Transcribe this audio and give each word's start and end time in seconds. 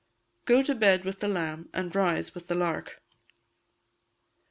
[GO 0.45 0.63
TO 0.63 0.73
BED 0.73 1.05
WITH 1.05 1.19
THE 1.19 1.27
LAMB 1.27 1.69
AND 1.75 1.95
RISE 1.95 2.33
WITH 2.33 2.47
THE 2.47 2.55
LARK. 2.55 3.03